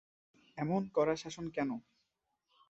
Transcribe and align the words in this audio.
এমন 0.57 0.81
কড়া 0.95 1.15
শাসন 1.15 1.45
কেন। 1.55 1.69